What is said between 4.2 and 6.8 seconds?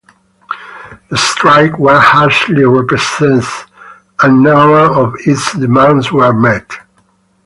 and none of its demands were met.